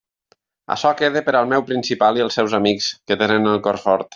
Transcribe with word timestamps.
Açò 0.75 0.93
queda 1.01 1.21
per 1.27 1.35
al 1.41 1.51
meu 1.53 1.65
principal 1.69 2.19
i 2.21 2.27
els 2.27 2.41
seus 2.41 2.59
amics, 2.63 2.91
que 3.11 3.23
tenen 3.25 3.51
el 3.57 3.63
cor 3.69 3.83
fort. 3.87 4.09